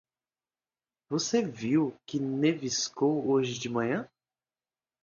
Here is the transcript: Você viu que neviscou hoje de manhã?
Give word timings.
Você 1.11 1.45
viu 1.45 1.95
que 2.07 2.19
neviscou 2.19 3.23
hoje 3.29 3.59
de 3.59 3.69
manhã? 3.69 4.09